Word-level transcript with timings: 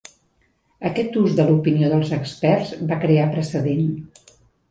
Aquest 0.87 1.17
ús 1.23 1.35
de 1.39 1.45
l'opinió 1.49 1.91
dels 1.91 2.09
experts 2.17 2.73
va 2.93 2.99
crear 3.05 3.29
precedent. 3.37 3.87